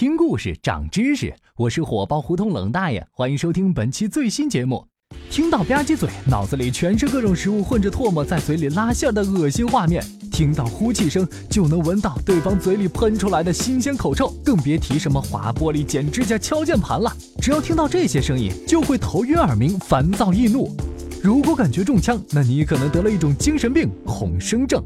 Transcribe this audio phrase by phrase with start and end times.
[0.00, 4.82] 听故事长知识，我是火爆胡同冷大爷，欢迎收听本期最新节目。
[5.30, 10.02] 听到吧唧嘴，脑子里全是各种食物混着唾沫在嘴里拉馅的恶心画面；
[10.32, 17.14] 听到呼气声，就能闻到对方嘴里喷出来的新鲜口臭，更别提什么划玻璃、剪指甲、敲键盘了。
[17.38, 20.74] 只要听到这些声音，就会头晕耳鸣、烦躁易怒。
[21.22, 24.82] 如果感觉中枪，那你可能得了一种精神病——恐声症。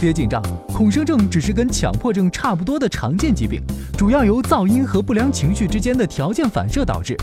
[0.00, 3.60] 别紧张，恐声症只是跟强迫症差不多的常见疾病，
[3.98, 7.14] 主要由噪音和不良情绪之间的条件反射导致。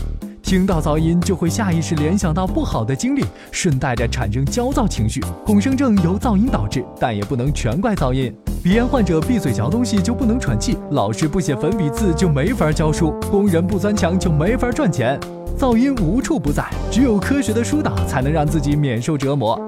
[0.48, 5.20] 听到噪音就会下意识联想到不好的经历，顺带着产生焦躁情绪。
[5.44, 8.34] 恐声症由噪音导致，但也不能全怪噪音。
[8.62, 15.20] 鼻炎患者闭嘴嚼东西就不能喘气，老师不写粉笔字就没法教书，工人不钻墙就没法赚钱。
[15.58, 19.60] 噪音无处不在，只有科学的疏导才能让自己免受折磨。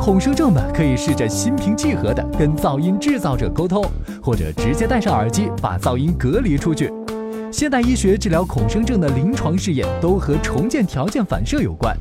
[0.00, 3.84] 恐声症们可以试着心平气和地跟噪音制造者沟通，
[4.20, 6.92] 或者直接戴上耳机把噪音隔离出去。
[7.54, 11.96] 现代医学治疗恐声症的临床试验都和重建条件反射有关，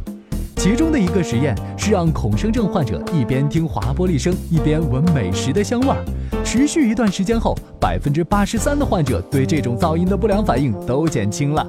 [0.56, 6.04] 其中的一个实验是让恐声症患者一边听划玻璃声，一边闻美食的香味儿，
[6.44, 11.64] 持续一段时间后，百分之八十三的患者对这种噪音的不良反应都减轻了。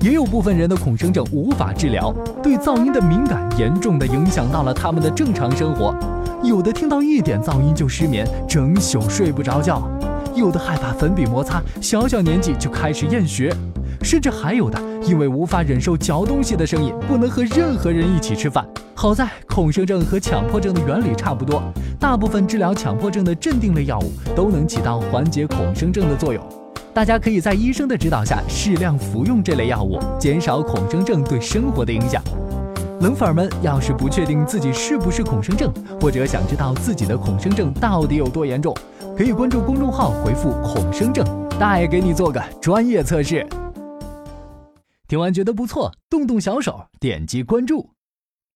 [0.00, 5.94] 也有部分人的恐声症无法治疗，对噪音的敏感严重的影响到了他们的正常生活，
[6.42, 9.80] 有的听到一点噪音就失眠，整宿睡不着觉；
[10.34, 13.50] 有的害怕粉笔摩擦，小小年纪就开始厌学；
[14.02, 18.66] 甚至还有的因为无法忍受嚼东西的声音，不能和任何人一起吃饭。
[18.94, 21.62] 好在恐声症和强迫症的原理差不多，
[21.98, 26.42] 大部分治疗强迫症的镇定类药物都能起到缓解恐生症的作用。
[26.94, 32.22] 大家可以在医生的指导下适量服用这类药物，减少恐生症对生活的影响。
[33.00, 38.76] 冷粉儿们要是不确定自己是不是恐生症，或者想知道自己的恐生症到底有多严重，
[39.16, 41.26] 可以关注公众号回复“恐生症”，
[41.58, 43.46] 大爷给你做个专业测试。
[45.08, 47.90] 听完觉得不错，动动小手点击关注。